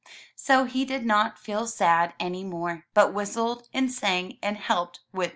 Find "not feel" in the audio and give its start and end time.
1.05-1.67